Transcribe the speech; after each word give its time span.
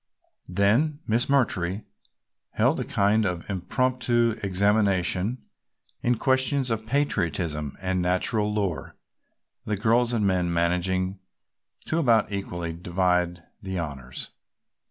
Then 0.49 0.97
Miss 1.05 1.27
McMurtry 1.27 1.83
held 2.53 2.79
a 2.79 2.83
kind 2.83 3.23
of 3.23 3.47
impromptu 3.51 4.33
examination 4.41 5.43
in 6.01 6.15
questions 6.17 6.71
of 6.71 6.87
patriotism 6.87 7.77
and 7.83 8.01
nature 8.01 8.41
lore, 8.41 8.95
the 9.65 9.77
girls 9.77 10.11
and 10.11 10.25
men 10.25 10.51
managing 10.51 11.19
to 11.85 11.99
about 11.99 12.31
equally 12.31 12.73
divide 12.73 13.43
the 13.61 13.77
honors. 13.77 14.31